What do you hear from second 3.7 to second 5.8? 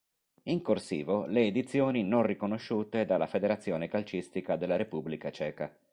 calcistica della Repubblica Ceca.